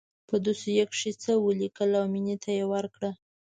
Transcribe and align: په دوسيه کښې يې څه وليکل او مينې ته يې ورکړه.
په 0.27 0.35
دوسيه 0.45 0.85
کښې 0.91 1.09
يې 1.15 1.19
څه 1.21 1.31
وليکل 1.45 1.89
او 1.99 2.05
مينې 2.13 2.35
ته 2.43 2.49
يې 2.57 2.65
ورکړه. 2.73 3.11